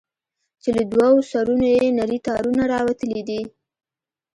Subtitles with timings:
[0.61, 3.41] چې له دوو سرونو يې نري تارونه راوتلي دي.